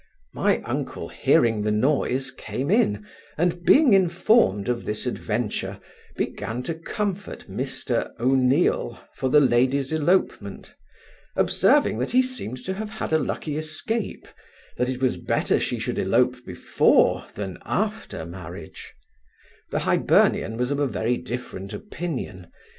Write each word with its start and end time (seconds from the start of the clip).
My 0.33 0.63
uncle 0.63 1.09
hearing 1.09 1.61
the 1.61 1.69
noise, 1.69 2.31
came 2.31 2.71
in, 2.71 3.05
and 3.37 3.63
being 3.63 3.93
informed 3.93 4.67
of 4.67 4.83
this 4.83 5.05
adventure, 5.05 5.79
began 6.15 6.63
to 6.63 6.73
comfort 6.73 7.45
Mr 7.47 8.09
Oneale 8.19 8.97
for 9.13 9.29
the 9.29 9.39
lady's 9.39 9.93
elopement; 9.93 10.73
observing 11.35 11.99
that 11.99 12.13
he 12.13 12.23
seemed 12.23 12.57
to 12.65 12.73
have 12.73 12.89
had 12.89 13.13
a 13.13 13.19
lucky 13.19 13.57
escape, 13.57 14.27
that 14.77 14.89
it 14.89 15.03
was 15.03 15.17
better 15.17 15.59
she 15.59 15.77
should 15.77 15.99
elope 15.99 16.45
before, 16.47 17.25
than 17.35 17.59
after 17.63 18.25
marriage 18.25 18.95
The 19.69 19.81
Hibernian 19.81 20.57
was 20.57 20.71
of 20.71 20.79
a 20.79 20.87
very 20.87 21.15
different 21.17 21.73
opinion. 21.75 22.47